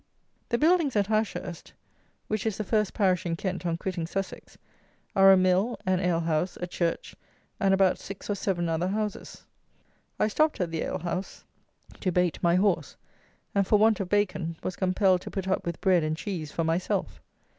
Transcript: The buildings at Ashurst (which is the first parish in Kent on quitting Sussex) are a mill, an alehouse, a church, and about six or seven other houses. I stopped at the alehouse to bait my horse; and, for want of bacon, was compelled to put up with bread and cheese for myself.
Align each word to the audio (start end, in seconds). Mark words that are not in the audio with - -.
The 0.49 0.57
buildings 0.57 0.95
at 0.95 1.11
Ashurst 1.11 1.73
(which 2.27 2.47
is 2.47 2.57
the 2.57 2.63
first 2.63 2.95
parish 2.95 3.23
in 3.23 3.35
Kent 3.35 3.67
on 3.67 3.77
quitting 3.77 4.07
Sussex) 4.07 4.57
are 5.15 5.31
a 5.31 5.37
mill, 5.37 5.79
an 5.85 5.99
alehouse, 5.99 6.57
a 6.59 6.65
church, 6.65 7.13
and 7.59 7.71
about 7.71 7.99
six 7.99 8.27
or 8.27 8.33
seven 8.33 8.67
other 8.67 8.87
houses. 8.87 9.43
I 10.19 10.27
stopped 10.27 10.59
at 10.59 10.71
the 10.71 10.81
alehouse 10.81 11.43
to 11.99 12.11
bait 12.11 12.39
my 12.41 12.55
horse; 12.55 12.95
and, 13.53 13.67
for 13.67 13.77
want 13.77 13.99
of 13.99 14.09
bacon, 14.09 14.57
was 14.63 14.75
compelled 14.75 15.21
to 15.21 15.29
put 15.29 15.47
up 15.47 15.67
with 15.67 15.79
bread 15.81 16.03
and 16.03 16.17
cheese 16.17 16.51
for 16.51 16.63
myself. 16.63 17.21